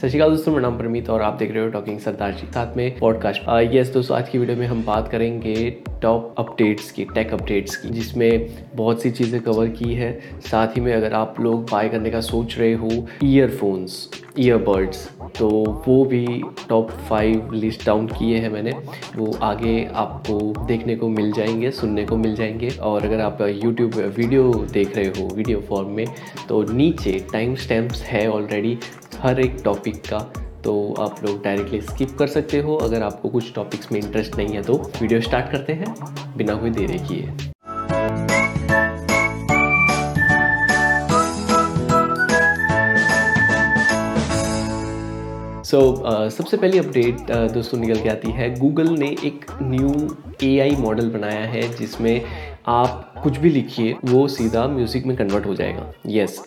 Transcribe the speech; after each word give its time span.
सत 0.00 0.08
श्रीकाल 0.08 0.30
दोस्तों, 0.30 0.52
मेरा 0.52 0.68
नाम 0.68 0.76
प्रमीत 0.78 1.08
और 1.10 1.22
आप 1.22 1.34
देख 1.38 1.50
रहे 1.52 1.64
हो 1.64 1.70
टॉकिंग 1.70 1.98
सरदार 2.00 2.32
जी 2.32 2.46
साथ 2.46 2.76
में 2.76 2.98
पॉडकास्ट 2.98 3.42
यस 3.74 3.88
दोस्तों, 3.88 4.16
आज 4.16 4.28
की 4.28 4.38
वीडियो 4.38 4.56
में 4.56 4.66
हम 4.66 4.82
बात 4.84 5.08
करेंगे 5.08 5.70
टॉप 6.02 6.34
अपडेट्स 6.38 6.90
की 6.90 7.04
टेक 7.04 7.32
अपडेट्स 7.32 7.76
की, 7.76 7.88
जिसमें 7.88 8.48
बहुत 8.74 9.02
सी 9.02 9.10
चीज़ें 9.10 9.40
कवर 9.42 9.68
की 9.68 9.94
है। 9.94 10.12
साथ 10.40 10.68
ही 10.68 10.80
में 10.80 10.92
अगर 10.94 11.12
आप 11.12 11.40
लोग 11.40 11.70
बाय 11.70 11.88
करने 11.88 12.10
का 12.10 12.20
सोच 12.20 12.58
रहे 12.58 12.72
हो 12.72 12.90
ईयरफोन्स 13.24 14.08
ईयरबड्स 14.38 15.08
तो 15.38 15.48
वो 15.86 16.04
भी 16.04 16.26
टॉप 16.68 16.90
फाइव 17.08 17.52
लिस्ट 17.52 17.84
डाउन 17.86 18.06
किए 18.08 18.38
हैं 18.38 18.48
मैंने। 18.48 18.72
वो 19.16 19.32
आगे 19.42 19.84
आपको 19.94 20.38
देखने 20.66 20.96
को 20.96 21.08
मिल 21.08 21.32
जाएँगे, 21.32 21.70
सुनने 21.70 22.04
को 22.04 22.16
मिल 22.16 22.34
जाएँगे। 22.34 22.68
और 22.82 23.04
अगर 23.04 23.20
आप 23.20 23.38
यूट्यूब 23.40 23.94
वीडियो 24.16 24.52
देख 24.72 24.96
रहे 24.96 25.06
हो 25.08 25.28
वीडियो 25.34 25.60
फॉर्म 25.60 25.88
में 25.88 26.06
तो 26.48 26.62
नीचे 26.72 27.18
टाइम 27.32 27.54
स्टैम्प्स 27.56 28.02
है 28.02 28.28
ऑलरेडी 28.30 28.78
हर 29.20 29.40
एक 29.40 29.56
टॉपिक 29.64 29.96
का। 30.06 30.18
तो 30.64 30.72
आप 31.00 31.24
लोग 31.24 31.42
डायरेक्टली 31.44 31.80
स्किप 31.80 32.10
कर 32.18 32.26
सकते 32.26 32.58
हो। 32.60 32.76
अगर 32.78 33.02
आपको 33.02 33.28
कुछ 33.28 33.54
टॉपिक्स 33.54 33.92
में 33.92 34.00
इंटरेस्ट 34.00 34.36
नहीं 34.36 34.54
है 34.54 34.62
तो 34.62 34.74
वीडियो 35.00 35.20
स्टार्ट 35.20 35.50
करते 35.52 35.72
हैं। 35.72 35.94
बिना 36.36 36.54
कोई 36.54 36.70
देरी 36.70 36.98
किए। 36.98 37.32
सो 45.70 45.80
so, 45.80 46.04
uh, 46.04 46.30
सबसे 46.30 46.56
पहली 46.56 46.78
अपडेट 46.78 47.16
uh, 47.16 47.52
दोस्तों 47.52 47.78
निकल 47.78 48.00
के 48.02 48.08
आती 48.08 48.30
है। 48.30 48.48
गूगल 48.58 48.88
ने 48.98 49.08
एक 49.24 49.44
न्यू 49.62 49.90
एआई 50.42 50.76
मॉडल 50.76 51.10
बनाया 51.10 51.44
है 51.46 51.62
जिसमें 51.74 52.22
आप 52.68 53.20
कुछ 53.22 53.38
भी 53.38 53.50
लिखिए 53.50 53.94
वो 54.04 54.26
सीधा 54.28 54.66
म्यूज़िक 54.68 55.06
में 55.06 55.16
कन्वर्ट 55.16 55.46
हो 55.46 55.54
जाएगा। 55.54 55.92
यस 56.06 56.42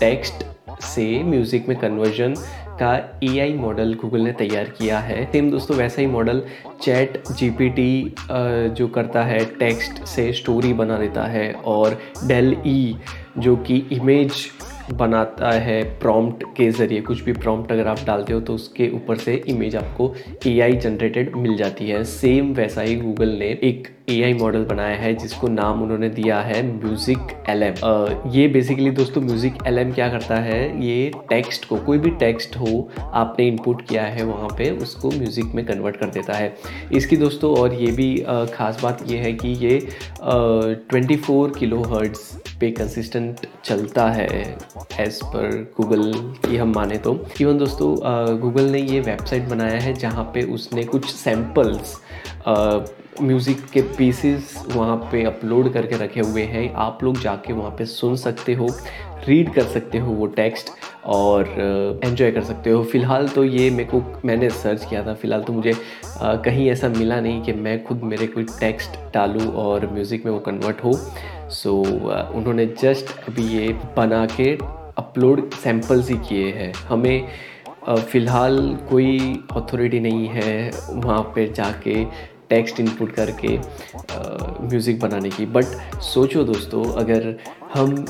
टेक्स्ट 0.00 0.44
से 0.84 1.06
म्यूज़िक 1.24 1.68
में 1.68 1.76
कन्वर्जन 1.78 2.34
का 2.80 2.94
एआई 3.24 3.52
मॉडल 3.52 3.94
गूगल 3.94 4.20
ने 4.20 4.32
तैयार 4.32 4.68
किया 4.78 4.98
है। 4.98 5.24
सेम 5.32 5.50
दोस्तों 5.50 5.76
वैसा 5.76 6.00
ही 6.00 6.06
मॉडल 6.06 6.42
चैट 6.82 7.22
जीपीटी 7.30 8.14
जो 8.78 8.88
करता 8.88 9.24
है 9.24 9.44
टेक्स्ट 9.58 10.04
से 10.06 10.32
स्टोरी 10.32 10.72
बना 10.72 10.98
देता 10.98 11.24
है 11.26 11.52
और 11.66 11.98
डेल 12.26 12.56
ई 12.66 12.94
e, 12.94 13.40
जो 13.42 13.56
कि 13.56 13.76
इमेज 13.92 14.46
बनाता 14.92 15.50
है 15.50 15.82
प्रॉम्प्ट 16.00 16.44
के 16.56 16.70
ज़रिए, 16.70 17.00
कुछ 17.00 17.22
भी 17.22 17.32
प्रॉम्प्ट 17.32 17.72
अगर 17.72 17.86
आप 17.86 17.98
डालते 18.06 18.32
हो 18.32 18.40
तो 18.40 18.54
उसके 18.54 18.88
ऊपर 18.90 19.16
से 19.16 19.34
इमेज 19.48 19.76
आपको 19.76 20.14
एआई 20.46 20.76
जनरेटेड 20.76 21.36
मिल 21.36 21.56
जाती 21.56 21.88
है। 21.88 22.02
सेम 22.04 22.52
वैसा 22.54 22.82
ही 22.82 22.96
गूगल 22.96 23.28
ने 23.30 23.50
एक 23.64 23.88
एआई 24.10 24.32
मॉडल 24.34 24.64
बनाया 24.64 24.96
है, 24.96 25.14
जिसको 25.16 25.48
नाम 25.48 25.82
उन्होंने 25.82 26.08
दिया 26.10 26.40
है 26.40 26.62
म्यूज़िक 26.64 27.44
एल 27.48 27.62
ये 28.34 28.46
बेसिकली 28.48 28.90
दोस्तों 28.92 29.20
म्यूज़िक 29.22 29.58
एल 29.66 29.92
क्या 29.92 30.08
करता 30.08 30.36
है? 30.40 30.60
ये 30.84 31.10
टेक्स्ट 31.30 31.68
को, 31.68 31.76
कोई 31.78 31.98
भी 31.98 32.10
टेक्स्ट 32.20 32.56
हो, 32.56 32.88
आपने 33.00 33.46
इनपुट 33.48 33.82
किया 33.88 34.04
है 34.04 34.24
वहाँ 34.24 34.48
पे, 34.58 34.70
उसको 34.72 35.10
म्यूज़िक 35.10 35.54
में 35.54 35.64
कन्वर्ट 35.66 35.96
कर 35.96 36.10
देता 36.10 36.36
है। 36.36 36.54
इसकी 36.92 37.16
दोस्तों 37.16 37.54
और 37.56 37.74
ये 37.74 37.90
भी 37.92 38.14
ख़ास 38.54 38.82
बात 38.82 39.04
ये 39.10 39.18
है 39.18 39.32
कि 39.34 39.48
ये 39.64 39.78
ट्वेंटी 40.22 41.16
फोर 41.18 41.52
किलो 41.58 41.82
हर्ट्स 41.84 42.36
पे 42.60 42.70
कंसिस्टेंट 42.70 43.46
चलता 43.64 44.06
है 44.10 44.26
एज़ 45.00 45.22
पर 45.24 45.50
गूगल 45.76 46.12
की 46.46 46.56
हम 46.56 46.72
माने 46.74 46.96
तो। 46.98 47.18
इवन 47.40 47.58
दोस्तों 47.58 47.94
गूगल 48.40 48.70
ने 48.70 48.80
ये 48.82 49.00
वेबसाइट 49.00 49.48
बनाया 49.48 49.80
है 49.80 49.92
जहाँ 49.94 50.24
पे 50.34 50.42
उसने 50.54 50.84
कुछ 50.84 51.10
सैम्पल्स 51.10 51.96
म्यूज़िक 53.22 53.64
के 53.72 53.80
पीसेस 53.96 54.54
वहाँ 54.74 54.96
पे 55.12 55.22
अपलोड 55.24 55.72
करके 55.72 55.96
रखे 55.96 56.20
हुए 56.20 56.42
हैं। 56.44 56.72
आप 56.76 57.04
लोग 57.04 57.20
जाके 57.20 57.52
वहाँ 57.52 57.70
पे 57.78 57.84
सुन 57.86 58.16
सकते 58.16 58.54
हो 58.54 58.68
रीड 59.26 59.52
कर 59.54 59.62
सकते 59.64 59.98
हो 59.98 60.12
वो 60.12 60.26
टेक्स्ट 60.36 60.70
और 61.06 61.48
एंजॉय 62.04 62.30
कर 62.30 62.44
सकते 62.44 62.70
हो। 62.70 62.82
फ़िलहाल 62.84 63.28
तो 63.28 63.44
ये 63.44 63.70
मेरे 63.70 63.88
को 63.90 64.02
मैंने 64.24 64.50
सर्च 64.50 64.84
किया 64.84 65.04
था। 65.06 65.14
फ़िलहाल 65.14 65.42
तो 65.42 65.52
मुझे 65.52 65.72
आ, 66.20 66.34
कहीं 66.36 66.68
ऐसा 66.70 66.88
मिला 66.88 67.20
नहीं 67.20 67.42
कि 67.42 67.52
मैं 67.52 67.82
खुद 67.84 68.02
मेरे 68.02 68.26
कोई 68.26 68.44
टेक्स्ट 68.60 68.98
डालूँ 69.14 69.52
और 69.56 69.86
म्यूज़िक 69.92 70.24
में 70.24 70.32
वो 70.32 70.38
कन्वर्ट 70.40 70.84
हो। 70.84 70.92
सो 70.92 71.82
so, 71.84 72.34
उन्होंने 72.36 72.66
जस्ट 72.80 73.12
अभी 73.28 73.48
ये 73.48 73.68
बना 73.96 74.24
के 74.36 74.54
अपलोड 74.98 75.50
सैम्पल्स 75.54 76.10
ही 76.10 76.16
किए 76.28 76.50
हैं। 76.52 76.72
हमें 76.88 77.28
फ़िलहाल 77.88 78.58
कोई 78.90 79.18
अथॉरिटी 79.56 80.00
नहीं 80.00 80.26
है 80.28 80.70
वहाँ 80.90 81.22
पे 81.34 81.46
जाके 81.56 82.04
टेक्स्ट 82.50 82.80
इनपुट 82.80 83.12
करके 83.12 83.56
म्यूज़िक 84.68 85.00
बनाने 85.00 85.30
की। 85.30 85.46
बट 85.46 86.00
सोचो 86.02 86.44
दोस्तों 86.44 86.84
अगर 86.94 87.36
हम 87.74 88.04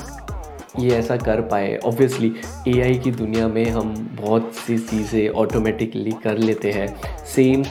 ये 0.79 0.89
ऐसा 0.95 1.15
कर 1.17 1.41
पाए 1.41 1.75
ऑब्वियसली 1.85 2.33
एआई 2.67 2.97
की 2.99 3.11
दुनिया 3.11 3.47
में 3.47 3.65
हम 3.69 3.93
बहुत 4.21 4.53
सी 4.55 4.77
चीज़ें 4.79 5.29
ऑटोमेटिकली 5.29 6.11
कर 6.23 6.37
लेते 6.37 6.71
हैं। 6.71 6.87
सेम 7.25 7.63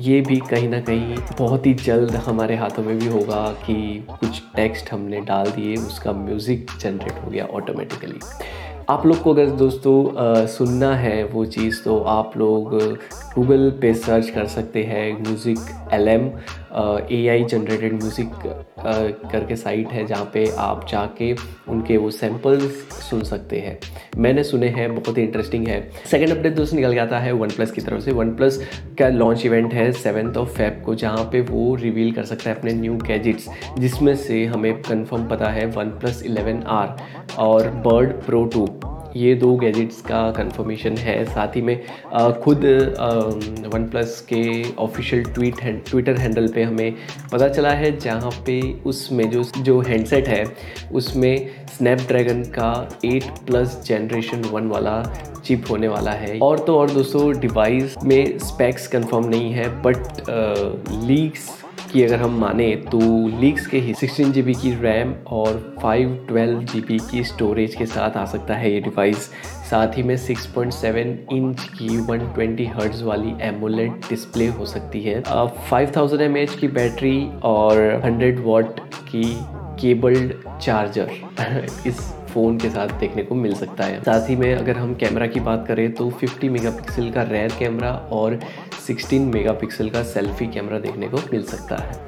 ये 0.00 0.20
भी 0.20 0.36
कहीं 0.40 0.68
ना 0.68 0.80
कहीं 0.80 1.16
बहुत 1.38 1.66
ही 1.66 1.72
जल्द 1.74 2.14
हमारे 2.16 2.56
हाथों 2.56 2.82
में 2.82 2.98
भी 2.98 3.06
होगा 3.06 3.42
कि 3.66 3.74
कुछ 4.10 4.42
टेक्स्ट 4.56 4.92
हमने 4.92 5.20
डाल 5.20 5.50
दिए 5.50 5.76
उसका 5.76 6.12
म्यूज़िक 6.12 6.70
जनरेट 6.80 7.24
हो 7.24 7.30
गया 7.30 7.44
ऑटोमेटिकली 7.52 8.20
आप 8.90 9.06
लोग 9.06 9.20
को 9.22 9.32
अगर 9.32 9.46
दोस्तों 9.52 9.96
आ, 10.16 10.46
सुनना 10.46 10.94
है 10.96 11.24
वो 11.24 11.44
चीज़ 11.46 11.82
तो 11.84 11.98
आप 12.08 12.36
लोग 12.36 12.74
गूगल 13.38 13.70
पे 13.80 13.92
सर्च 13.96 14.30
कर 14.30 14.46
सकते 14.48 14.82
हैं 14.84 15.10
music 15.18 15.58
L 15.94 16.08
M 16.08 16.26
A 17.10 17.26
I 17.28 17.44
generated 17.44 17.92
music 17.92 18.30
करके 19.32 19.56
साइट 19.56 19.92
है 19.92 20.04
जहाँ 20.06 20.30
पे 20.34 20.44
आप 20.58 20.86
जाके 20.90 21.32
उनके 21.68 21.96
वो 21.96 22.10
सैम्पल्स 22.10 22.72
सुन 23.08 23.22
सकते 23.24 23.58
हैं। 23.60 23.78
मैंने 24.18 24.42
सुने 24.44 24.68
हैं, 24.68 24.94
बहुत 24.94 25.18
ही 25.18 25.22
इंटरेस्टिंग 25.22 25.66
है। 25.68 25.80
सेकेंड 26.10 26.30
अपडेट 26.30 26.54
दोस्तों 26.54 26.76
निकल 26.76 26.98
आता 26.98 27.18
है 27.18 27.32
वन 27.32 27.48
प्लस 27.48 27.70
की 27.70 27.80
तरफ़ 27.80 28.00
से। 28.00 28.12
वन 28.12 28.34
प्लस 28.36 28.60
का 28.98 29.08
लॉन्च 29.08 29.44
इवेंट 29.46 29.74
है 29.74 29.90
सेवन्थ 29.94 30.36
ऑफ़ 30.36 30.48
फेब 30.56 30.82
को, 30.84 30.94
जहाँ 30.94 31.24
पे 31.32 31.40
वो 31.42 31.74
रिवील 31.76 32.12
कर 32.12 32.24
सकता 32.24 32.50
है 32.50 32.56
अपने 32.56 32.72
न्यू 32.74 32.94
गैजेट्स 33.06 33.48
जिसमें 33.78 34.14
से 34.16 34.44
हमें 34.46 34.72
कन्फर्म 34.82 35.28
पता 35.28 35.48
है 35.50 35.66
वन 35.68 35.90
प्लस 36.00 36.22
इलेवन 36.22 36.62
आर 36.68 36.96
और 37.38 37.70
बर्ड 37.86 38.12
प्रो 38.22 38.44
टू 38.46 38.66
ये 39.16 39.34
दो 39.34 39.54
गैजेट्स 39.56 40.00
का 40.02 40.30
कंफर्मेशन 40.32 40.96
है। 40.98 41.24
साथ 41.24 41.56
ही 41.56 41.62
में 41.62 41.76
खुद 42.42 42.64
वन 43.74 43.88
प्लस 43.90 44.20
के 44.32 44.42
ऑफिशियल 44.78 45.24
ट्वीट 45.24 45.60
ट्विटर 45.90 46.18
हैंडल 46.18 46.48
पे 46.54 46.62
हमें 46.62 46.94
पता 47.32 47.48
चला 47.48 47.70
है, 47.70 47.96
जहाँ 47.98 48.30
पे 48.46 48.60
उसमें 48.86 49.28
जो 49.30 49.42
जो 49.58 49.80
हैंडसेट 49.80 50.28
है, 50.28 50.44
उसमें 50.92 51.50
स्नैपड्रैगन 51.76 52.42
का 52.54 52.72
8 53.06 53.38
प्लस 53.46 53.80
जनरेशन 53.86 54.42
वन 54.52 54.68
वाला 54.68 55.02
चिप 55.44 55.64
होने 55.70 55.88
वाला 55.88 56.10
है। 56.12 56.38
और 56.38 56.58
तो 56.58 56.78
और 56.78 56.90
दोस्तों 56.90 57.38
डिवाइस 57.40 57.94
में 58.04 58.38
स्पेक्स 58.38 58.86
कंफर्म 58.88 59.28
नहीं 59.28 59.52
है 59.52 59.68
बट 59.82 59.98
लीक्स 61.06 61.48
की 61.92 62.02
अगर 62.02 62.16
हम 62.16 62.38
माने 62.38 62.76
तो 62.76 63.00
लीक्स 63.40 63.66
के 63.66 63.78
ही 63.78 63.94
सिक्सटीन 63.94 64.32
जी 64.32 64.42
की 64.42 64.74
रैम 64.74 65.14
और 65.26 65.76
फाइव 65.82 66.26
ट्वेल्व 66.28 66.62
जी 66.62 66.80
की 66.80 67.24
स्टोरेज 67.24 67.74
के 67.74 67.86
साथ 67.86 68.16
आ 68.16 68.24
सकता 68.24 68.54
है 68.54 68.72
ये 68.72 68.80
डिवाइस 68.80 69.16
साथ 69.70 69.96
ही 69.96 70.02
में 70.02 70.16
6.7 70.16 70.96
इंच 71.32 71.62
की 71.62 71.88
120 71.88 72.34
ट्वेंटी 72.34 72.64
हर्ट्ज 72.64 73.02
वाली 73.02 73.34
एमोलेट 73.40 73.90
डिस्प्ले 73.90 74.46
हो 74.46 74.66
सकती 74.66 75.00
है। 75.00 75.22
फाइव 75.70 75.92
थाउज़ेंड 75.96 76.22
एम 76.22 76.36
एच 76.36 76.54
की 76.54 76.68
बैटरी 76.68 77.30
और 77.42 78.02
100 78.04 78.40
वॉट 78.40 78.80
की 78.80 79.38
केबल्ड 79.80 80.32
चार्जर 80.60 81.10
इस 81.86 82.14
फ़ोन 82.34 82.58
के 82.58 82.70
साथ 82.70 82.88
देखने 82.88 83.22
को 83.22 83.34
मिल 83.34 83.54
सकता 83.54 83.84
है। 83.84 84.00
साथ 84.00 84.30
ही 84.30 84.36
में 84.36 84.54
अगर 84.54 84.76
हम 84.76 84.94
कैमरा 84.94 85.26
की 85.26 85.40
बात 85.40 85.64
करें 85.68 85.92
तो 85.92 86.10
50 86.24 86.44
मेगापिक्सल 86.44 87.10
का 87.10 87.22
रेयर 87.22 87.52
कैमरा 87.58 87.92
और 87.92 88.40
16 88.88 89.24
मेगापिक्सल 89.32 89.88
का 89.90 90.02
सेल्फी 90.04 90.46
कैमरा 90.46 90.78
देखने 90.78 91.08
को 91.08 91.18
मिल 91.32 91.42
सकता 91.44 91.76
है। 91.76 92.06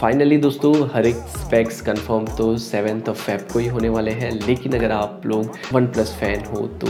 फाइनली 0.00 0.36
दोस्तों, 0.38 0.72
हर 0.92 1.06
एक 1.06 1.16
स्पेक्स 1.28 1.80
कंफर्म 1.80 2.26
तो 2.36 2.56
सेवेंथ 2.58 3.08
ऑफ़ 3.08 3.18
फेब 3.18 3.40
को 3.52 3.58
ही 3.58 3.66
होने 3.68 3.88
वाले 3.88 4.10
हैं, 4.10 4.30
लेकिन 4.46 4.74
अगर 4.74 4.92
आप 4.92 5.22
लोग 5.26 5.56
वन 5.72 5.86
प्लस 5.86 6.14
फ़ैन 6.20 6.44
हो 6.44 6.66
तो 6.80 6.86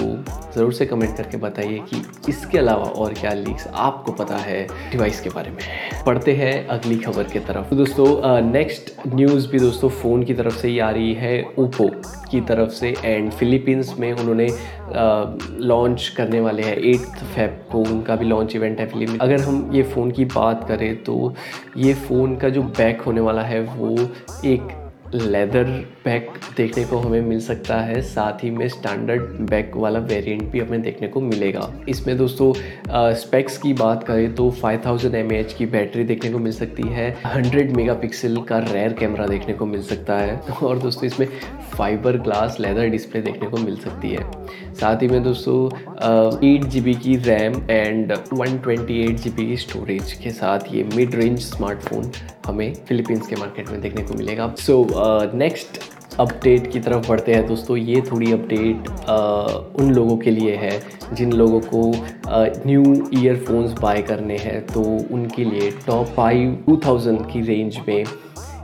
ज़रूर 0.55 0.73
से 0.73 0.87
कमेंट 0.87 1.17
करके 1.17 1.37
बताइए 1.37 1.79
कि 1.91 2.03
इसके 2.29 2.59
अलावा 2.59 2.85
और 2.85 3.15
क्या 3.15 3.33
लीक्स 3.35 3.67
आपको 3.67 4.13
पता 4.13 4.37
है 4.37 4.67
डिवाइस 4.93 5.21
के 5.21 5.31
बारे 5.31 5.51
में। 5.51 5.59
पढ़ते 6.07 6.33
हैं 6.35 6.67
अगली 6.69 6.97
खबर 6.99 7.25
की 7.25 7.39
तरफ़। 7.41 7.71
तो 7.71 7.77
दोस्तों 7.77 8.41
नेक्स्ट 8.51 8.93
न्यूज़ 9.15 9.51
भी 9.51 9.59
दोस्तों 9.59 9.89
फ़ोन 9.91 10.25
की 10.25 10.35
तरफ़ 10.35 10.59
से 10.59 10.69
ही 10.69 10.79
आ 10.79 10.91
रही 10.91 11.13
है 11.15 11.43
ओप्पो 11.59 11.91
की 12.31 12.41
तरफ़ 12.41 12.71
से 12.71 12.95
एंड 13.05 13.31
फिलीपींस 13.33 13.95
में 13.99 14.13
उन्होंने 14.13 14.49
लॉन्च 15.65 16.09
करने 16.17 16.41
वाले 16.41 16.63
हैं 16.63 16.77
एट्थ 16.77 17.25
फेब 17.27 17.61
को 17.73 17.79
उनका 17.85 18.17
भी 18.17 18.25
लॉन्च 18.25 18.57
इवेंट 18.57 18.81
है 18.81 18.87
फिलीपी 18.87 19.19
अगर 19.21 19.41
हम 19.41 19.71
ये 19.75 19.83
फ़ोन 19.85 20.11
की 20.11 20.25
बात 20.35 20.67
करें 20.69 21.03
तो 21.05 21.35
ये 21.77 21.95
फ़ोन 22.03 22.37
का 22.37 22.49
जो 22.49 22.63
बैक 22.79 23.01
होने 23.01 23.21
वाला 23.21 23.43
है 23.43 23.61
वो 23.67 23.97
एक 24.45 24.80
लेदर 25.15 25.65
बैक 26.05 26.29
देखने 26.57 26.85
को 26.85 26.99
हमें 26.99 27.21
मिल 27.21 27.41
सकता 27.41 27.77
है, 27.77 28.01
साथ 28.03 28.45
ही 28.45 28.51
में 28.51 28.69
स्टैंडर्ड 28.69 29.23
बैक 29.51 29.73
वाला 29.77 29.99
वेरिएंट 30.01 30.43
भी 30.51 30.61
हमें 30.61 30.83
देखने 30.83 31.09
को 31.09 31.21
मिलेगा। 31.21 31.71
इसमें 31.89 32.17
दोस्तों 32.19 32.53
स्पेक्स 33.15 33.57
की 33.59 33.73
बात 33.73 34.05
करें 34.05 34.35
तो 34.35 34.51
5000 34.53 34.85
थाउज़ेंड 34.87 35.47
की 35.59 35.67
बैटरी 35.67 36.05
देखने 36.05 36.31
को 36.33 36.39
मिल 36.39 36.53
सकती 36.53 36.89
है 36.89 37.11
100 37.27 37.77
मेगापिक्सल 37.77 38.37
का 38.49 38.59
रेयर 38.71 38.93
कैमरा 38.93 39.27
देखने 39.27 39.55
को 39.55 39.67
मिल 39.67 39.83
सकता 39.83 40.19
है, 40.19 40.39
और 40.63 40.79
दोस्तों 40.79 41.07
इसमें 41.07 41.27
फाइबर 41.73 42.17
ग्लास 42.19 42.57
लेदर 42.61 42.89
डिस्प्ले 42.89 43.21
देखने 43.23 43.49
को 43.49 43.57
मिल 43.57 43.77
सकती 43.79 44.11
है। 44.11 44.31
साथ 44.75 45.03
ही 45.03 45.09
में 45.09 45.23
दोस्तों 45.23 45.67
एट 46.47 46.65
जी 46.65 46.95
की 46.95 47.17
रैम 47.19 47.55
एंड 47.71 48.13
वन 48.33 48.59
ट्वेंटी 48.59 49.05
की 49.31 49.57
स्टोरेज 49.57 50.13
के 50.23 50.31
साथ 50.33 50.75
ये 50.75 50.83
मिड 50.97 51.15
रेंज 51.15 51.39
स्मार्टफ़ोन 51.41 52.11
हमें 52.47 52.73
फिलीपींस 52.89 53.27
के 53.27 53.37
मार्केट 53.37 53.69
में 53.71 53.81
देखने 53.81 54.03
को 54.03 54.15
मिलेगा। 54.15 54.55
सो 54.59 54.83
नेक्स्ट 55.35 55.79
अपडेट 56.21 56.71
की 56.73 56.81
तरफ़ 56.81 57.09
बढ़ते 57.09 57.35
हैं 57.35 57.47
दोस्तों। 57.47 57.77
ये 57.77 58.01
थोड़ी 58.11 58.33
अपडेट 58.33 58.89
उन 59.81 59.93
लोगों 59.95 60.17
के 60.17 60.31
लिए 60.31 60.57
है 60.57 60.81
जिन 61.13 61.33
लोगों 61.33 61.61
को 61.67 61.83
न्यू 62.67 62.83
ईयरफोन्स 63.19 63.73
बाय 63.81 64.03
करने 64.03 64.37
हैं। 64.39 64.61
तो 64.67 64.83
उनके 65.15 65.45
लिए 65.45 65.71
टॉप 65.87 66.07
फाइव 66.17 66.59
टू 66.67 66.77
थाउज़ेंड 66.87 67.31
की 67.33 67.41
रेंज 67.43 67.79
में 67.89 68.05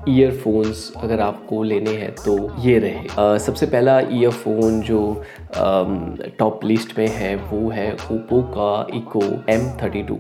ईयरफोन्स 0.09 0.93
अगर 0.97 1.21
आपको 1.21 1.63
लेने 1.63 1.91
हैं 1.93 2.11
तो 2.15 2.37
ये 2.63 2.79
रहे। 2.79 3.07
आ, 3.19 3.39
सबसे 3.39 3.67
पहला 3.67 3.99
ईयरफोन 4.01 4.81
जो 4.81 5.01
टॉप 6.39 6.65
लिस्ट 6.65 6.99
में 6.99 7.09
है 7.09 7.35
वो 7.37 7.69
है 7.71 7.93
ओप्पो 7.93 8.43
का 8.57 8.87
इको 8.97 9.23
एम 9.53 9.69
थर्टी 9.83 10.03
टू 10.03 10.19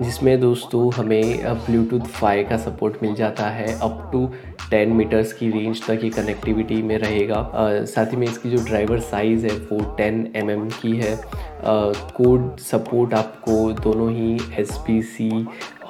जिसमें 0.00 0.40
दोस्तों 0.40 0.92
हमें 0.92 1.42
ब्लूटूथ 1.56 2.06
फाइव 2.10 2.48
का 2.48 2.56
सपोर्ट 2.56 3.02
मिल 3.02 3.14
जाता 3.14 3.46
है 3.46 3.66
अप 3.80 4.08
टू 4.12 4.26
10 4.70 4.92
मीटर्स 4.92 5.32
की 5.32 5.50
रेंज 5.50 5.84
तक 5.86 6.00
ये 6.04 6.10
कनेक्टिविटी 6.10 6.82
में 6.82 6.96
रहेगा। 6.98 7.50
साथ 7.86 8.12
ही 8.12 8.16
में 8.16 8.26
इसकी 8.26 8.50
जो 8.50 8.64
ड्राइवर 8.64 9.00
साइज़ 9.00 9.46
है, 9.46 9.52
वो 9.52 9.78
10 10.00 10.26
एम 10.36 10.50
mm 10.50 10.72
की 10.82 10.96
है। 10.96 11.16
कोड 11.64 12.56
सपोर्ट 12.60 13.14
आपको 13.14 13.72
दोनों 13.72 14.10
ही 14.12 14.38
एस 14.60 14.78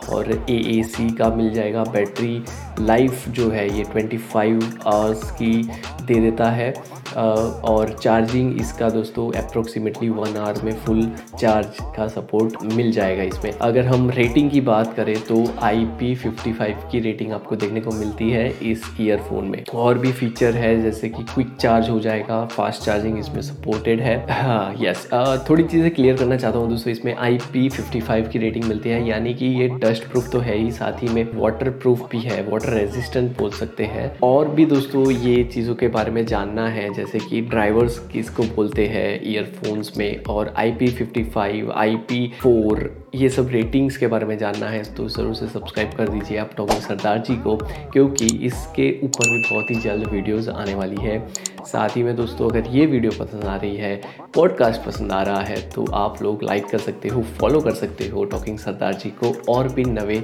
और 0.08 0.32
ए 0.50 0.82
का 1.19 1.34
मिल 1.34 1.52
जाएगा। 1.54 1.84
बैटरी 1.84 2.43
लाइफ 2.81 3.28
जो 3.28 3.49
है, 3.50 3.69
ये 3.76 3.84
25 3.87 4.62
आवर्स 4.87 5.31
की 5.32 5.62
दे 6.02 6.20
देता 6.20 6.50
है। 6.50 6.72
और 7.12 7.93
चार्जिंग 7.93 8.60
इसका 8.60 8.88
दोस्तों 8.90 9.31
अप्रोक्सीमेटली 9.38 10.08
वन 10.08 10.37
आवर 10.37 10.60
में 10.64 10.72
फुल 10.75 11.02
चार्ज 11.38 11.78
का 11.96 12.06
सपोर्ट 12.08 12.62
मिल 12.66 12.90
जाएगा 12.93 13.22
इसमें। 13.22 13.50
अगर 13.52 13.87
हम 13.87 14.08
रेटिंग 14.10 14.50
की 14.50 14.60
बात 14.60 14.94
करें 14.96 15.14
तो 15.20 15.44
आई 15.62 15.84
पी 16.00 16.14
की 16.25 17.00
रेटिंग 17.00 17.32
आपको 17.32 17.56
देखने 17.56 17.81
को 17.81 17.90
मिलती 17.93 18.31
है 18.31 18.49
इस 18.62 18.84
ईयरफोन 19.00 19.44
में। 19.46 19.64
और 19.75 19.99
भी 19.99 20.12
फीचर 20.12 20.54
है, 20.54 20.82
जैसे 20.82 21.08
कि 21.08 21.22
क्विक 21.25 21.54
चार्ज 21.56 21.90
हो 21.90 21.99
जाएगा 22.00 22.44
फास्ट 22.46 22.82
चार्जिंग 22.82 23.19
इसमें 23.19 23.40
सपोर्टेड 23.43 24.00
है। 24.00 24.16
हाँ 24.32 24.75
यस 24.81 25.06
थोड़ी 25.50 25.64
चीज़ें 25.64 25.90
क्लियर 25.90 26.16
करना 26.16 26.37
चाहता 26.37 26.58
हूँ 26.58 26.69
दोस्तों, 26.70 26.93
इसमें 26.93 27.14
आई 27.14 27.38
पी 27.52 27.69
की 27.72 28.38
रेटिंग 28.38 28.64
मिलती 28.64 28.90
है, 28.90 29.06
यानी 29.08 29.34
कि 29.34 29.46
ये 29.60 29.69
डस्ट 29.93 30.05
प्रूफ 30.05 30.31
तो 30.33 30.39
है 30.39 30.56
ही, 30.59 30.71
साथ 30.71 31.03
ही 31.03 31.09
में 31.09 31.27
वाटर 31.35 31.71
प्रूफ 31.71 32.11
भी 32.11 32.19
है 32.19 32.43
वाटर 32.49 32.69
रेजिस्टेंट 32.69 33.37
बोल 33.39 33.50
सकते 33.50 33.85
हैं। 33.85 34.19
और 34.23 34.49
भी 34.49 34.67
दोस्तों, 34.67 35.11
ये 35.11 35.44
चीज़ों 35.44 35.75
के 35.75 35.89
बारे 35.89 36.11
में 36.11 36.25
जानना 36.27 36.69
है, 36.69 36.94
जैसे 36.94 37.19
कि 37.19 37.41
ड्राइवर्स 37.41 37.99
किसको 38.12 38.43
बोलते 38.43 38.87
हैं 38.87 39.21
ईयरफोन्स 39.25 39.97
में, 39.99 40.25
और 40.25 40.55
I 40.56 40.73
P 40.73 40.87
fifty 40.87 41.25
five 41.25 41.73
I 41.73 41.97
P 41.97 42.33
four 42.41 43.01
ये 43.14 43.29
सब 43.29 43.49
रेटिंग्स 43.49 43.97
के 43.97 44.06
बारे 44.06 44.26
में 44.26 44.37
जानना 44.38 44.67
है 44.67 44.82
तो 44.94 45.09
ज़रूर 45.09 45.35
से 45.35 45.47
सब्सक्राइब 45.49 45.91
कर 45.97 46.09
दीजिए 46.09 46.37
आप 46.38 46.50
टॉपिक 46.56 46.82
सरदार 46.82 47.19
जी 47.19 47.35
को, 47.37 47.56
क्योंकि 47.93 48.26
इसके 48.47 48.88
ऊपर 49.05 49.29
भी 49.31 49.43
बहुत 49.50 49.70
ही 49.70 49.75
जल्द 49.81 50.09
वीडियोस 50.09 50.49
आने 50.49 50.75
वाली 50.75 51.03
है। 51.03 51.19
साथ 51.64 51.97
ही 51.97 52.03
में 52.03 52.14
दोस्तों, 52.17 52.49
अगर 52.50 52.69
ये 52.69 52.87
वीडियो 52.87 53.12
पसंद 53.19 53.44
आ 53.44 53.56
रही 53.56 53.76
है 53.76 54.00
पॉडकास्ट 54.35 54.85
पसंद 54.85 55.12
आ 55.12 55.23
रहा 55.23 55.41
है 55.43 55.61
तो 55.70 55.85
आप 55.94 56.23
लोग 56.23 56.43
लाइक 56.43 56.67
कर 56.67 56.79
सकते 56.79 57.09
हो 57.09 57.23
फॉलो 57.38 57.61
कर 57.61 57.75
सकते 57.75 58.09
हो 58.09 58.25
टॉकिंग 58.25 58.59
सरदार 58.59 58.94
जी 58.94 59.11
को 59.23 59.35
और 59.53 59.73
भी 59.75 59.85
नवे 59.85 60.23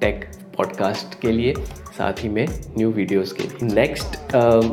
टेक 0.00 0.24
पॉडकास्ट 0.56 1.20
के 1.20 1.32
लिए। 1.32 1.54
साथ 1.98 2.24
ही 2.24 2.28
में 2.28 2.46
न्यू 2.76 2.90
वीडियोस 2.92 3.32
के 3.32 3.66
नेक्स्ट 3.66 4.16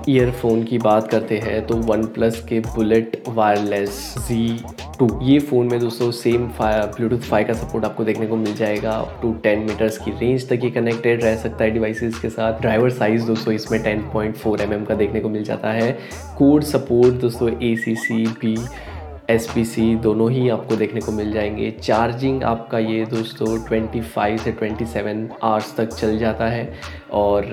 ईयरफोन 0.10 0.64
की 0.64 0.78
बात 0.80 1.10
करते 1.12 1.38
हैं 1.40 1.66
तो 1.68 1.76
वन 1.84 2.04
प्लस 2.16 2.44
के 2.50 2.60
बुलेट 2.68 3.22
वायरलेस 3.28 4.00
जी 4.28 4.60
टू 5.00 5.08
ये 5.24 5.40
फ़ोन 5.42 5.68
में 5.68 5.80
दोस्तों 5.80 6.10
सेम 6.14 6.48
ब्लूटूथ 6.60 7.22
फाइव 7.22 7.48
का 7.48 7.54
सपोर्ट 7.54 7.86
आपको 7.86 8.04
देखने 8.04 8.28
को 8.28 8.36
मिल 8.36 8.54
जाएगा। 8.56 8.92
अप 8.92 9.20
टू 9.22 9.34
टेन 9.44 9.60
मीटर्स 9.60 9.98
की 9.98 10.12
रेंज 10.20 10.48
तक 10.50 10.64
ये 10.64 10.70
कनेक्टेड 10.72 11.24
रह 11.24 11.36
सकता 11.38 11.64
है 11.64 11.72
डिवाइसेस 11.72 12.20
के 12.20 12.30
साथ। 12.30 12.62
ड्राइवर 12.62 12.90
साइज़ 12.92 13.26
दोस्तों 13.28 13.54
इसमें 13.54 13.82
ten 13.84 14.02
point 14.14 14.36
four 14.36 14.62
M 14.62 14.74
M 14.74 14.86
का 14.86 14.96
देखने 14.96 15.20
को 15.20 15.30
मिल 15.30 15.44
जाता 15.44 15.72
है। 15.72 15.92
कोड 16.38 16.64
सपोर्ट 16.64 17.16
दोस्तों 17.22 17.50
ए 17.52 17.76
सी 17.76 17.96
सी 17.98 18.26
बी 18.42 18.56
एस 19.30 19.48
दोनों 19.80 20.30
ही 20.32 20.50
आपको 20.50 20.76
देखने 20.76 21.02
को 21.02 21.12
मिल 21.12 21.32
जाएँगे। 21.32 21.70
चार्जिंग 21.72 22.44
आपका 22.44 22.80
ये 22.80 23.06
दोस्तों 23.06 23.48
25 23.66 24.38
से 24.38 24.52
27 24.52 25.28
आवर्स 25.44 25.76
तक 25.78 25.94
चल 25.94 26.18
जाता 26.18 26.48
है 26.48 26.74
और 27.12 27.46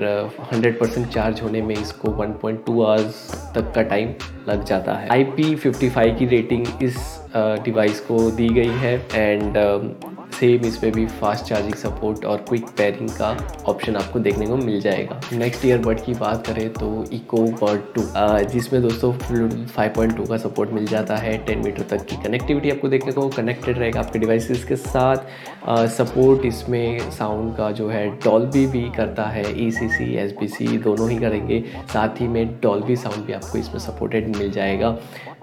100 0.53 0.71
परसेंट 0.79 1.07
चार्ज 1.07 1.41
होने 1.41 1.61
में 1.61 1.75
इसको 1.75 2.11
1.2 2.23 2.83
आवर्स 2.85 3.31
तक 3.55 3.71
का 3.75 3.81
टाइम 3.81 4.13
लग 4.49 4.63
जाता 4.63 4.93
है। 4.93 5.09
आई 5.09 5.23
पी 5.23 5.55
की 5.55 6.25
रेटिंग 6.25 6.65
इस 6.83 6.97
डिवाइस 7.35 7.99
को 8.01 8.29
दी 8.31 8.49
गई 8.49 8.77
है 8.77 8.95
एंड 9.13 9.57
सेम 10.33 10.65
इसमें 10.65 10.91
भी 10.93 11.05
फास्ट 11.19 11.45
चार्जिंग 11.45 11.73
सपोर्ट 11.75 12.25
और 12.25 12.37
क्विक 12.49 12.65
पेयरिंग 12.77 13.09
का 13.11 13.29
ऑप्शन 13.67 13.95
आपको 13.95 14.19
देखने 14.19 14.47
को 14.47 14.57
मिल 14.57 14.79
जाएगा। 14.81 15.19
नेक्स्ट 15.33 15.65
ईयरबड 15.65 16.03
की 16.05 16.13
बात 16.15 16.47
करें 16.47 16.69
तो 16.73 17.05
इको 17.13 17.43
बर्ड 17.61 17.81
टू 17.95 18.01
जिसमें 18.51 18.81
दोस्तों 18.81 19.11
फाइव 19.65 19.91
पॉइंट 19.95 20.15
टू 20.17 20.25
का 20.25 20.37
सपोर्ट 20.37 20.71
मिल 20.73 20.85
जाता 20.87 21.15
है 21.17 21.37
टेन 21.45 21.63
मीटर 21.65 21.83
तक 21.89 22.05
की 22.05 22.21
कनेक्टिविटी 22.23 22.71
आपको 22.71 22.87
देखने 22.87 23.11
को 23.11 23.27
कनेक्टेड 23.29 23.79
रहेगा 23.79 23.99
आपके 23.99 24.19
डिवाइसेस 24.19 24.63
के 24.65 24.75
साथ। 24.77 25.87
सपोर्ट 25.89 26.45
इसमें 26.45 27.11
साउंड 27.11 27.55
का 27.57 27.71
जो 27.71 27.87
है 27.89 28.07
डॉल्बी 28.23 28.65
भी 28.67 28.81
करता 28.97 29.23
है 29.25 29.43
ई 29.65 29.69
सी 29.71 29.87
सी 29.89 30.13
एस 30.15 30.31
बी 30.39 30.47
सी 30.47 30.77
दोनों 30.79 31.09
ही 31.09 31.17
करेंगे। 31.19 31.63
साथ 31.93 32.21
ही 32.21 32.27
में 32.27 32.59
डॉल्बी 32.61 32.95
साउंड 32.95 33.25
भी 33.25 33.33
आपको 33.33 33.57
इसमें 33.57 33.79
सपोर्टेड 33.81 34.35
मिल 34.37 34.51
जाएगा। 34.51 34.97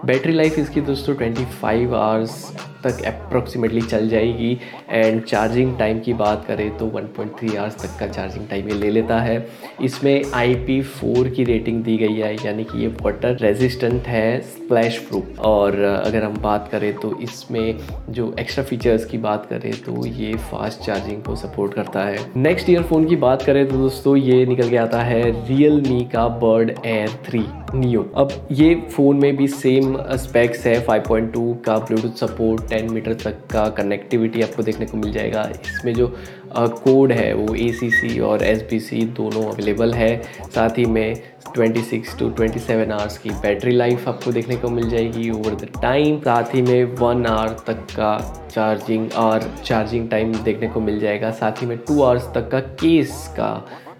बैटरी 0.06 0.32
लाइफ 0.32 0.58
इसकी 0.58 0.80
दोस्तों 0.80 1.14
25 1.16 1.92
आवर्स 1.94 2.32
तक 2.84 3.02
अप्रॉक्सीमेटली 3.06 3.80
चल 3.82 4.08
जाएगी। 4.08 4.58
एंड 4.90 5.22
चार्जिंग 5.22 5.76
टाइम 5.78 5.98
की 6.00 6.12
बात 6.12 6.44
करें 6.46 6.76
तो 6.78 6.86
1.3 6.90 7.56
आवर्स 7.56 7.76
तक 7.76 7.98
का 8.00 8.06
चार्जिंग 8.06 8.46
टाइम 8.48 8.68
ये 8.68 8.74
ले 8.74 8.90
लेता 8.90 9.18
है। 9.20 9.36
इसमें 9.82 10.22
IP4 10.22 11.30
की 11.34 11.44
रेटिंग 11.44 11.82
दी 11.84 11.96
गई 11.96 12.16
है, 12.16 12.34
यानी 12.36 12.64
कि 12.64 12.78
ये 12.78 12.88
वाटर 13.02 13.36
रेजिस्टेंट 13.36 14.06
है 14.06 14.40
स्प्लैश 14.42 14.98
प्रूफ 15.00 15.38
और 15.40 15.78
अगर 15.82 16.24
हम 16.24 16.40
बात 16.42 16.68
करें 16.72 16.92
तो 16.98 17.14
इसमें 17.22 17.78
जो 18.10 18.34
एक्स्ट्रा 18.40 18.64
फीचर्स 18.64 19.04
की 19.04 19.18
बात 19.18 19.46
करें 19.50 19.72
तो 19.82 20.06
ये 20.06 20.34
फास्ट 20.50 20.80
चार्जिंग 20.80 21.22
को 21.22 21.36
सपोर्ट 21.36 21.74
करता 21.74 22.04
है। 22.04 22.18
नेक्स्ट 22.36 22.70
ईयरफोन 22.70 23.08
की 23.08 23.16
बात 23.18 23.42
करें 23.42 23.66
तो 23.68 23.76
दोस्तों 23.76 24.16
ये 24.16 24.44
निकल 24.46 24.70
के 24.70 24.76
आता 24.78 25.02
है 25.02 25.22
रियल 25.48 25.80
मी 25.82 26.04
का 26.12 26.26
बर्ड 26.40 26.74
एयर 26.86 27.18
थ्री 27.26 27.44
नियो 27.74 28.02
अब 28.16 28.30
ये 28.52 28.74
फ़ोन 28.90 29.16
में 29.16 29.36
भी 29.36 29.46
सेम 29.48 29.96
स्पेक्स 30.18 30.66
है 30.66 30.74
5.2 30.86 31.54
का 31.64 31.76
ब्लूटूथ 31.78 32.14
सपोर्ट 32.18 32.62
10 32.70 32.90
मीटर 32.90 33.14
तक 33.14 33.46
का 33.52 33.68
कनेक्टिविटी 33.76 34.42
आपको 34.42 34.62
देखने 34.62 34.86
को 34.86 34.96
मिल 34.96 35.12
जाएगा। 35.12 35.42
इसमें 35.56 35.92
जो 35.94 36.06
कोड 36.56 37.12
है 37.12 37.32
वो 37.34 37.54
एसीसी 37.54 38.18
और 38.20 38.42
एसबीसी 38.44 39.04
दोनों 39.16 39.42
अवेलेबल 39.44 39.92
है। 39.94 40.10
साथ 40.44 40.78
ही 40.78 40.84
में 40.86 41.22
26 41.56 42.18
टू 42.18 42.30
27 42.30 42.90
आवर्स 42.90 43.18
की 43.18 43.30
बैटरी 43.42 43.72
लाइफ 43.72 44.08
आपको 44.08 44.32
देखने 44.32 44.56
को 44.56 44.68
मिल 44.70 44.88
जाएगी 44.90 45.30
ओवर 45.30 45.54
द 45.54 45.68
टाइम 45.82 46.18
साथ 46.20 46.54
ही 46.54 46.62
में 46.62 46.96
वन 46.96 47.26
आवर 47.26 47.56
तक 47.66 47.86
का 47.90 48.16
चार्जिंग 48.50 49.12
और 49.18 49.50
चार्जिंग 49.64 50.08
टाइम 50.10 50.32
देखने 50.34 50.68
को 50.68 50.80
मिल 50.80 50.98
जाएगा। 51.00 51.30
साथ 51.32 51.62
ही 51.62 51.66
में 51.66 51.76
टू 51.78 52.02
आवर्स 52.02 52.28
तक 52.34 52.50
का 52.50 52.60
केस 52.60 53.26
का 53.36 53.52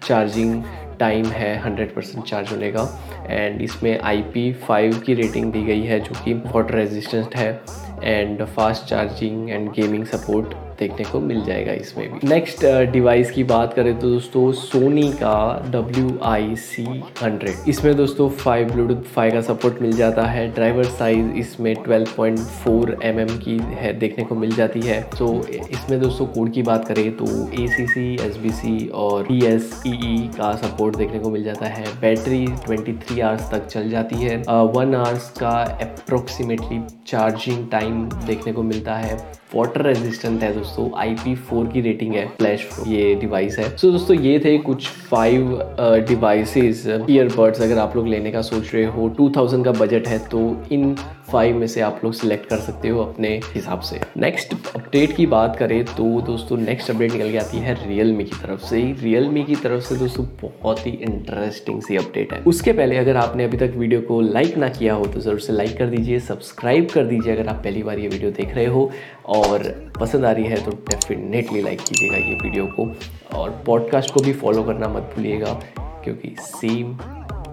चार्जिंग 0.03 0.63
टाइम 1.01 1.25
है 1.33 1.51
100 1.63 1.91
परसेंट 1.95 2.23
चार्ज 2.25 2.51
होने 2.51 2.71
का 2.71 2.87
एंड 3.29 3.61
इसमें 3.61 3.99
आई 3.99 4.21
पी 4.33 4.51
फाइव 4.67 4.99
की 5.05 5.13
रेटिंग 5.13 5.51
दी 5.53 5.63
गई 5.63 5.81
है, 5.83 5.99
जो 5.99 6.23
कि 6.23 6.33
वाटर 6.33 6.75
रेजिस्टेंट 6.75 7.35
है। 7.35 7.61
And 8.03 8.43
fast 8.47 8.85
charging 8.85 9.49
and 9.49 9.71
gaming 9.71 10.05
support 10.05 10.53
देखने 10.81 11.05
को 11.05 11.19
मिल 11.21 11.43
जाएगा 11.45 11.73
इसमें 11.81 12.07
भी। 12.11 12.27
नेक्स्ट 12.27 12.65
डिवाइस 12.91 13.27
uh, 13.27 13.33
की 13.35 13.43
बात 13.45 13.73
करें 13.73 13.93
तो 13.99 14.09
दोस्तों 14.09 14.51
सोनी 14.53 15.07
का 15.13 15.33
डब्ल्यू 15.71 16.17
आई 16.25 16.55
सी 16.57 16.83
हंड्रेड 17.21 17.69
इसमें 17.69 17.95
दोस्तों 17.97 18.29
फाइव 18.37 18.71
ब्लूटूथ 18.71 19.03
फाइव 19.15 19.33
का 19.33 19.41
सपोर्ट 19.43 19.81
मिल 19.81 19.91
जाता 19.97 20.25
है। 20.27 20.47
ड्राइवर 20.53 20.83
साइज़ 20.83 21.31
इसमें 21.39 21.73
12.4 21.75 22.15
पॉइंट 22.15 22.39
फोर 22.63 22.97
एम 23.03 23.19
एम 23.19 23.27
की 23.37 23.57
है 23.73 23.93
देखने 23.99 24.23
को 24.23 24.35
मिल 24.35 24.55
जाती 24.55 24.81
है। 24.81 25.01
तो 25.17 25.27
इसमें 25.47 25.99
दोस्तों 26.01 26.25
कोड 26.27 26.51
की 26.53 26.61
बात 26.63 26.87
करें 26.87 27.11
तो 27.17 27.25
ए 27.53 27.67
सी 27.67 27.85
सी 27.87 28.13
एस 28.27 28.37
बी 28.37 28.49
सी 28.51 28.87
और 29.03 29.27
ई 29.31 29.39
एस 29.45 29.81
ई 29.87 29.91
ई 30.05 30.17
का 30.37 30.51
सपोर्ट 30.57 30.97
देखने 30.97 31.19
को 31.19 31.29
मिल 31.29 31.43
जाता 31.43 31.65
है। 31.67 31.85
बैटरी 32.01 32.45
23 32.67 33.21
आवर्स 33.21 33.51
तक 33.51 33.67
चल 33.67 33.89
जाती 33.89 34.15
है। 34.15 34.37
वन 34.37 34.91
uh, 34.91 34.97
आवर्स 34.97 35.29
का 35.39 35.57
अप्रोक्सीमेटली 35.81 36.81
चार्जिंग 37.07 37.69
टाइम 37.71 38.03
देखने 38.25 38.53
को 38.53 38.63
मिलता 38.63 38.95
है। 38.95 39.17
वाटर 39.55 39.81
रेजिस्टेंट 39.81 40.43
है 40.43 40.53
दोस्तों 40.53 40.89
आई 40.99 41.35
फोर 41.49 41.67
की 41.67 41.81
रेटिंग 41.81 42.13
है 42.15 42.25
फ्लैश 42.37 42.67
ये 42.87 43.15
डिवाइस 43.15 43.57
है। 43.59 43.69
सो 43.77 43.87
so, 43.87 43.93
दोस्तों 43.93 44.17
ये 44.17 44.39
थे 44.39 44.57
कुछ 44.57 44.87
फाइव 44.87 45.59
डिवाइसेस 46.07 46.87
ईयरबड्स 47.09 47.61
अगर 47.61 47.77
आप 47.77 47.95
लोग 47.95 48.07
लेने 48.07 48.31
का 48.31 48.41
सोच 48.41 48.73
रहे 48.73 48.85
हो 48.85 49.09
2000 49.19 49.63
का 49.65 49.71
बजट 49.71 50.07
है 50.07 50.19
तो 50.27 50.39
इन 50.71 50.95
फाइव 51.31 51.55
में 51.55 51.65
से 51.67 51.81
आप 51.81 52.01
लोग 52.03 52.13
सिलेक्ट 52.13 52.45
कर 52.45 52.57
सकते 52.59 52.89
हो 52.89 53.03
अपने 53.03 53.29
हिसाब 53.45 53.79
से। 53.81 53.99
नेक्स्ट 54.17 54.53
अपडेट 54.75 55.15
की 55.15 55.25
बात 55.27 55.55
करें 55.55 55.83
तो 55.85 56.05
दोस्तों 56.21 56.57
नेक्स्ट 56.57 56.91
अपडेट 56.91 57.11
निकल 57.11 57.31
के 57.31 57.37
आती 57.37 57.57
है 57.57 57.73
रियल 57.87 58.11
मी 58.13 58.23
की 58.23 58.35
तरफ़ 58.37 58.65
से। 58.65 58.81
रियल 59.01 59.27
मी 59.29 59.43
की 59.43 59.55
तरफ़ 59.55 59.83
से 59.83 59.95
दोस्तों, 59.95 60.25
बहुत 60.41 60.85
ही 60.85 60.91
इंटरेस्टिंग 60.91 61.81
सी 61.81 61.95
अपडेट 61.97 62.33
है। 62.33 62.39
उसके 62.43 62.73
पहले 62.73 62.97
अगर 62.97 63.17
आपने 63.17 63.43
अभी 63.43 63.57
तक 63.57 63.73
वीडियो 63.77 64.01
को 64.01 64.19
लाइक 64.21 64.57
ना 64.57 64.69
किया 64.69 64.93
हो 64.93 65.05
तो 65.05 65.19
ज़रूर 65.19 65.39
से 65.39 65.53
लाइक 65.53 65.77
कर 65.77 65.87
दीजिए 65.87 66.19
सब्सक्राइब 66.21 66.87
कर 66.93 67.05
दीजिए 67.05 67.35
अगर 67.35 67.47
आप 67.47 67.63
पहली 67.63 67.83
बार 67.83 67.99
ये 67.99 68.07
वीडियो 68.07 68.31
देख 68.31 68.55
रहे 68.55 68.65
हो। 68.65 68.89
और 69.29 69.63
पसंद 69.99 70.25
आ 70.25 70.31
रही 70.31 70.45
है 70.45 70.63
तो 70.65 70.71
डेफिनेटली 70.89 71.61
लाइक 71.61 71.81
कीजिएगा 71.81 72.17
ये 72.17 72.35
वीडियो 72.43 72.65
को। 72.75 72.91
और 73.37 73.61
पॉडकास्ट 73.65 74.13
को 74.13 74.21
भी 74.21 74.33
फॉलो 74.33 74.63
करना 74.63 74.87
मत 74.89 75.13
भूलिएगा, 75.15 75.53
क्योंकि 76.03 76.35
सेम 76.39 76.97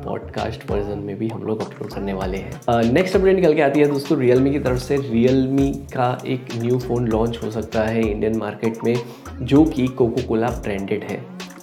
पॉडकास्ट 0.09 0.71
वर्जन 0.71 0.99
में 0.99 1.17
भी 1.19 1.29
हम 1.29 1.43
लोग 1.43 1.61
अपलोड 1.63 1.93
करने 1.93 2.13
वाले 2.13 2.39
हैं। 2.39 2.93
नेक्स्ट 2.93 3.17
अपडेट 3.17 3.37
निकल 3.37 3.55
के 3.55 3.63
आती 3.63 3.81
है 3.81 3.87
दोस्तों 3.87 4.19
रियलमी 4.19 4.51
की 4.51 4.59
तरफ़ 4.59 4.79
से। 4.79 4.97
रियलमी 4.97 5.71
का 5.95 6.07
एक 6.27 6.47
न्यू 6.57 6.79
फ़ोन 6.79 7.09
लॉन्च 7.09 7.39
हो 7.45 7.51
सकता 7.51 7.83
है 7.83 8.03
इंडियन 8.03 8.37
मार्केट 8.37 8.79
में 8.85 8.97
जो 9.43 9.65
कि 9.65 9.87
कोको 9.87 10.23
कोला 10.29 10.49
ब्रांडेड 10.49 11.05
है। 11.05 11.23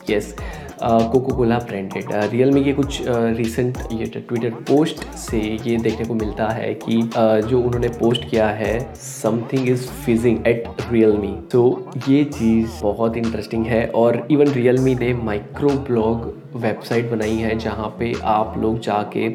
Yes 0.09 0.35
yes, 0.35 0.64
Coca 0.81 1.35
Cola 1.35 1.57
branded 1.59 2.11
Realme 2.31 2.63
के 2.63 2.73
कुछ 2.73 3.01
रिसेंट 3.07 3.77
ये 3.91 4.05
ट्विटर 4.07 4.49
पोस्ट 4.67 5.03
से 5.17 5.39
ये 5.65 5.77
देखने 5.79 6.05
को 6.05 6.13
मिलता 6.13 6.47
है 6.49 6.73
कि 6.81 7.01
जो 7.49 7.61
उन्होंने 7.61 7.89
पोस्ट 7.99 8.29
किया 8.29 8.47
है 8.53 8.73
something 9.01 9.69
is 9.69 9.87
fizzing 10.05 10.47
at 10.47 10.67
Realme 11.17 11.33
तो 11.51 11.63
ये 12.07 12.23
चीज़ 12.23 12.81
बहुत 12.81 13.17
इंटरेस्टिंग 13.17 13.65
है 13.65 13.85
और 13.95 14.25
इवन 14.31 14.51
रियल 14.51 14.79
मी 14.79 14.95
ने 14.95 15.13
माइक्रो 15.23 15.69
ब्लॉग 15.87 16.33
वेबसाइट 16.55 17.09
बनाई 17.11 17.35
है 17.35 17.57
जहाँ 17.59 17.87
पे 17.99 18.13
आप 18.25 18.53
लोग 18.57 18.79
जाके 18.79 19.29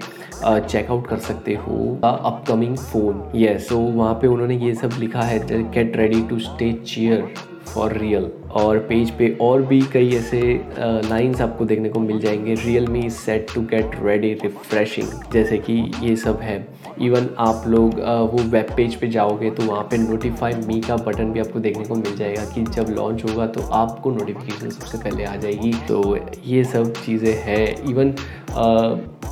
चेकआउट 0.45 1.07
कर 1.09 1.19
सकते 1.21 1.55
हो 1.59 1.79
अपकमिंग 2.05 2.77
फ़ोन 2.77 3.31
यस 3.37 3.69
तो 3.69 3.79
वहाँ 3.79 4.15
पे 4.15 4.27
उन्होंने 4.27 4.59
ये 4.59 4.75
सब 4.75 4.99
लिखा 5.01 5.23
है 5.23 5.39
get 5.71 5.97
ready 5.97 6.23
to 6.23 6.39
stay 6.41 6.73
chair 6.87 7.33
for 7.67 7.97
real 7.97 8.31
और 8.57 8.79
पेज 8.89 9.11
पे 9.11 9.29
और 9.41 9.63
भी 9.63 9.81
कई 9.93 10.15
ऐसे 10.15 10.41
लाइंस 10.79 11.41
आपको 11.41 11.65
देखने 11.65 11.89
को 11.89 12.01
मिल 12.01 12.21
जाएँगे। 12.21 12.55
Realme 12.87 13.09
set 13.11 13.47
to 13.55 13.61
get 13.71 13.97
ready 14.03 14.33
refreshing 14.35 15.09
जैसे 15.33 15.59
कि 15.59 15.75
ये 16.03 16.17
सब 16.17 16.41
है। 16.41 16.67
इवन 17.01 17.29
आप 17.39 17.65
लोग 17.67 18.01
वो 18.33 18.43
वेब 18.51 18.73
पेज 18.77 18.95
पे 18.95 19.09
जाओगे 19.09 19.51
तो 19.51 19.63
वहाँ 19.63 19.83
पे 19.91 19.99
नोटिफाई 19.99 20.55
मी 20.67 20.81
का 20.81 20.97
बटन 20.99 21.33
भी 21.33 21.41
आपको 21.41 21.61
देखने 21.61 21.85
को 21.85 21.95
मिल 21.95 22.17
जाएगा 22.17 22.45
कि 22.55 22.63
जब 22.67 22.91
लॉन्च 22.91 23.25
होगा 23.25 23.47
तो 23.47 23.63
आपको 23.75 24.11
नोटिफिकेशन 24.11 24.71
सबसे 24.71 24.99
पहले 24.99 25.25
आ 25.25 25.37
जाएगी। 25.37 25.73
तो 25.89 26.19
ये 26.47 26.65
सब 26.65 26.93
चीज़ें 26.97 27.35
हैं। 27.37 27.67
इवन 27.91 28.15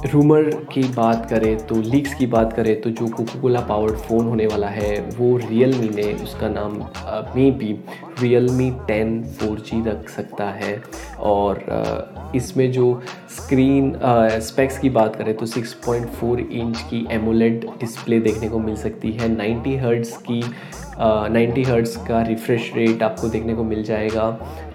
रूमर 0.06 0.42
की 0.72 0.82
बात 0.86 1.28
करें 1.30 1.56
तो 1.66 1.80
लीक्स 1.82 2.12
की 2.14 2.26
बात 2.28 2.52
करें 2.52 2.80
तो 2.80 2.90
जो 2.90 3.06
कोको 3.08 3.40
कोला 3.40 3.60
पावर्ड 3.60 3.96
फ़ोन 3.98 4.26
होने 4.26 4.46
वाला 4.46 4.66
है, 4.68 5.00
वो 5.10 5.36
रियल 5.38 5.74
मी 5.78 5.88
ने 5.94 6.12
उसका 6.14 6.48
नाम 6.48 6.76
may 7.36 7.50
be 7.52 7.72
Realme 8.50 8.70
ten 8.88 9.07
four 9.38 9.58
G 9.60 9.82
रख 9.86 10.08
सकता 10.08 10.50
है 10.50 10.82
और 11.20 11.64
इसमें 12.34 12.70
जो 12.72 13.02
स्क्रीन 13.36 13.92
स्पेक्स 14.40 14.78
की 14.78 14.90
बात 14.90 15.16
करें 15.16 15.36
तो 15.36 15.46
6.4 15.46 16.38
इंच 16.40 16.80
की 16.82 17.06
एमोलेड 17.10 17.66
डिस्प्ले 17.80 18.20
देखने 18.20 18.48
को 18.48 18.58
मिल 18.58 18.76
सकती 18.76 19.12
है। 19.12 19.28
90 19.36 19.76
हर्ट्ज़ 19.76 20.14
की 20.30 20.42
नाइन्टी 21.32 21.62
हर्ट्स 21.62 21.96
का 21.96 22.22
रिफ्रेश 22.22 22.72
रेट 22.76 23.02
आपको 23.02 23.28
देखने 23.28 23.54
को 23.54 23.64
मिल 23.64 23.82
जाएगा। 23.82 24.28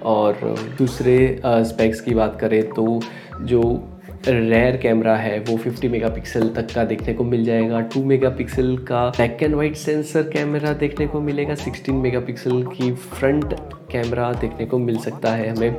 और 0.04 0.56
दूसरे 0.78 1.42
स्पेक्स 1.46 2.02
की 2.02 2.13
बात 2.16 2.40
करें 2.42 2.63
तो 2.70 3.00
जो 3.42 3.62
रेयर 4.27 4.75
कैमरा 4.77 5.15
है, 5.15 5.39
वो 5.39 5.58
50 5.58 5.88
मेगापिक्सल 5.89 6.48
तक 6.50 6.68
का 6.75 6.84
देखने 6.84 7.13
को 7.13 7.24
मिल 7.24 7.44
जाएगा। 7.46 7.80
2 7.88 8.03
मेगापिक्सल 8.03 8.77
का 8.77 9.08
black 9.10 9.44
and 9.44 9.56
white 9.56 9.75
sensor 9.75 10.24
camera 10.24 10.74
देखने 10.74 11.08
को 11.08 11.22
मिलेगा। 11.22 11.56
16 11.56 11.94
मेगापिक्सल 11.94 12.63
की 12.68 12.92
फ्रंट 12.94 13.53
कैमरा 13.92 14.32
देखने 14.34 14.65
को 14.65 14.77
मिल 14.77 14.98
सकता 14.98 15.32
है 15.32 15.50
हमें। 15.50 15.77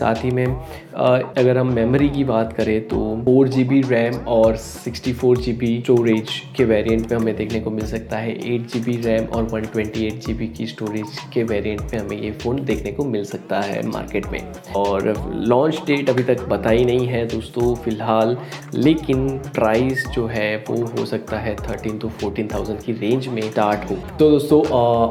साथ 0.00 0.24
ही 0.24 0.30
में 0.30 0.46
अगर 0.46 1.58
हम 1.58 1.72
मेमोरी 1.74 2.08
की 2.10 2.24
बात 2.24 2.52
करें 2.52 2.80
तो 2.88 2.98
फोर 3.24 3.48
जी 3.48 3.64
बी 3.64 3.80
रैम 3.82 4.14
और 4.28 4.56
sixty 4.58 5.12
four 5.14 5.36
G 5.38 5.52
B 5.54 5.76
storage 5.80 6.30
के 6.56 6.64
वेरिएंट 6.66 7.10
में 7.10 7.18
हमें 7.18 7.34
देखने 7.36 7.60
को 7.60 7.70
मिल 7.70 7.86
सकता 7.86 8.18
है। 8.18 8.32
एट 8.54 8.66
जी 8.68 8.80
बी 8.80 8.96
रैम 9.02 9.26
और 9.26 9.42
one 9.52 9.62
twenty 9.62 10.06
eight 10.06 10.20
G 10.26 10.34
B 10.34 10.46
की 10.48 10.66
स्टोरेज 10.66 11.18
के 11.34 11.42
वेरिएंट 11.44 11.80
में 11.82 11.98
हमें 11.98 12.16
ये 12.16 12.30
फ़ोन 12.42 12.64
देखने 12.64 12.92
को 12.92 13.04
मिल 13.06 13.24
सकता 13.24 13.60
है 13.60 13.86
मार्केट 13.88 14.26
में। 14.26 14.40
और 14.76 15.12
लॉन्च 15.48 15.82
डेट 15.86 16.10
अभी 16.10 16.22
तक 16.24 16.46
पता 16.50 16.70
ही 16.70 16.84
नहीं 16.84 17.06
है 17.08 17.24
दोस्तों 17.28 17.74
फ़िलहाल, 17.76 18.36
लेकिन 18.74 19.28
प्राइस 19.54 20.06
जो 20.14 20.26
है 20.26 20.56
वो 20.68 20.76
हो 20.88 21.04
सकता 21.06 21.38
है 21.38 21.54
थर्टीन 21.58 21.98
टू 21.98 22.08
फोर्टीन 22.20 22.48
थाउज़ेंड 22.54 22.80
की 22.80 22.92
रेंज 23.00 23.28
में 23.28 23.42
स्टार्ट 23.42 23.90
हो। 23.90 23.96
तो 24.18 24.30
दोस्तों 24.30 24.62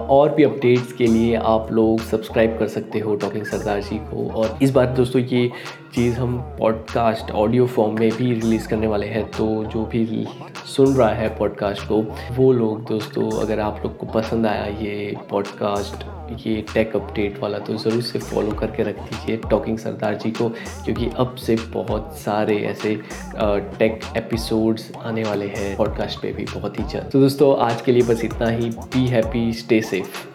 और 0.10 0.34
भी 0.36 0.44
अपडेट्स 0.44 0.94
के 0.94 1.08
लिए 1.08 1.36
आप 1.48 1.72
लोग 1.72 2.02
सब्सक्राइब 2.02 2.58
कर 2.60 2.68
सकते 2.70 3.00
हो 3.00 3.16
टॉकिंग 3.18 3.46
सरदार 3.46 3.82
जी 3.82 3.98
को। 4.06 4.28
और 4.32 4.58
इस 4.62 4.72
बार 4.80 4.94
दोस्तों, 4.96 5.22
ये 5.22 5.50
चीज़ 5.94 6.16
हम 6.16 6.38
पॉडकास्ट 6.60 7.32
ऑडियो 7.32 7.66
फॉर्म 7.68 8.00
में 8.00 8.12
भी 8.18 8.26
रिलीज़ 8.26 8.68
करने 8.68 8.88
वाले 8.88 9.08
हैं 9.08 9.24
तो 9.32 9.48
जो 9.66 9.84
भी 9.86 10.26
सुन 10.66 10.94
रहा 10.96 11.10
है 11.10 11.28
पॉडकास्ट 11.38 11.82
को, 11.88 12.02
वो 12.36 12.52
लोग 12.54 12.86
दोस्तों, 12.88 13.30
अगर 13.42 13.60
आप 13.60 13.82
लोग 13.84 13.98
को 13.98 14.06
पसंद 14.14 14.48
आया 14.48 14.66
ये 14.78 15.16
पॉडकास्ट 15.30 16.06
ये 16.46 16.56
टेक 16.74 16.96
अपडेट 16.96 17.40
वाला 17.40 17.60
तो 17.60 17.76
ज़रूर 17.78 18.02
से 18.02 18.20
फॉलो 18.22 18.52
करके 18.52 18.84
रख 18.84 19.02
दीजिए 19.02 19.38
टॉकिंग 19.50 19.78
सरदार 19.78 20.16
जी 20.16 20.32
को, 20.32 20.50
क्योंकि 20.86 21.10
अब 21.18 21.36
से 21.38 21.58
बहुत 21.74 22.18
सारे 22.18 22.58
ऐसे 22.68 22.96
टेक 23.36 24.02
एपिसोड्स 24.18 24.92
आने 25.04 25.24
वाले 25.24 25.48
हैं 25.50 25.76
पॉडकास्ट 25.78 26.22
पे 26.22 26.34
भी 26.34 26.46
बहुत 26.56 26.80
ही 26.80 26.86
जल्द 26.86 27.10
तो 27.12 27.20
दोस्तों, 27.20 27.56
आज 27.60 27.82
के 27.82 27.92
लिए 27.92 28.04
बस 28.06 28.26
इतना 28.26 28.50
ही 28.50 28.70
बी 28.70 29.08
हैप्पी 29.08 29.52
स्टे 29.56 29.82
सेफ़ 29.82 30.29